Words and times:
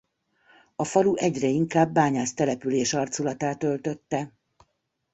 A 0.75 0.83
falu 0.83 1.15
egyre 1.15 1.47
inkább 1.47 1.91
bányásztelepülés 1.91 2.93
arculatát 2.93 3.63
öltötte. 3.63 4.33